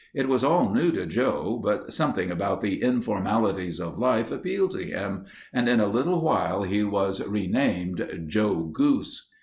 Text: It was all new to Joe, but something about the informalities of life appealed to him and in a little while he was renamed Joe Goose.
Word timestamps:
It 0.15 0.27
was 0.27 0.43
all 0.43 0.73
new 0.73 0.91
to 0.93 1.05
Joe, 1.05 1.61
but 1.63 1.93
something 1.93 2.31
about 2.31 2.61
the 2.61 2.81
informalities 2.81 3.79
of 3.79 3.99
life 3.99 4.31
appealed 4.31 4.71
to 4.71 4.83
him 4.83 5.25
and 5.53 5.69
in 5.69 5.79
a 5.79 5.85
little 5.85 6.23
while 6.23 6.63
he 6.63 6.83
was 6.83 7.23
renamed 7.27 8.09
Joe 8.25 8.63
Goose. 8.63 9.29